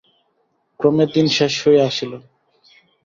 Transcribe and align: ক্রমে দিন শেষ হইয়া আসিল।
ক্রমে 0.79 1.05
দিন 1.13 1.27
শেষ 1.37 1.53
হইয়া 1.63 1.83
আসিল। 1.89 2.11